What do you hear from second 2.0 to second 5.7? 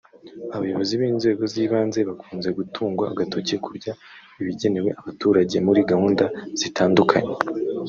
bakunze gutungwa agatoki kurya ibigenerwa abaturage